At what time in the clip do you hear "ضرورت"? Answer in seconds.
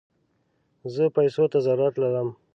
1.67-1.95